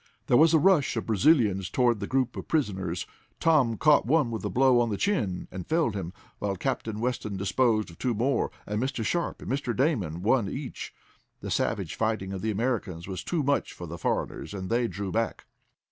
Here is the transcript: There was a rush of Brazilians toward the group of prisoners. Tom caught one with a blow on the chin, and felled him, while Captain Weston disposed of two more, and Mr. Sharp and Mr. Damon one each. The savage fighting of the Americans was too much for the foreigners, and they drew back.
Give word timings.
There 0.25 0.35
was 0.37 0.51
a 0.51 0.57
rush 0.57 0.97
of 0.97 1.05
Brazilians 1.05 1.69
toward 1.69 1.99
the 1.99 2.07
group 2.07 2.35
of 2.35 2.47
prisoners. 2.47 3.05
Tom 3.39 3.77
caught 3.77 4.07
one 4.07 4.31
with 4.31 4.43
a 4.43 4.49
blow 4.49 4.79
on 4.79 4.89
the 4.89 4.97
chin, 4.97 5.47
and 5.51 5.67
felled 5.67 5.93
him, 5.93 6.11
while 6.39 6.55
Captain 6.55 6.99
Weston 6.99 7.37
disposed 7.37 7.91
of 7.91 7.99
two 7.99 8.15
more, 8.15 8.49
and 8.65 8.81
Mr. 8.81 9.05
Sharp 9.05 9.43
and 9.43 9.51
Mr. 9.51 9.75
Damon 9.77 10.23
one 10.23 10.49
each. 10.49 10.91
The 11.41 11.51
savage 11.51 11.93
fighting 11.93 12.33
of 12.33 12.41
the 12.41 12.49
Americans 12.49 13.07
was 13.07 13.23
too 13.23 13.43
much 13.43 13.73
for 13.73 13.85
the 13.85 13.99
foreigners, 13.99 14.55
and 14.55 14.71
they 14.71 14.87
drew 14.87 15.11
back. 15.11 15.45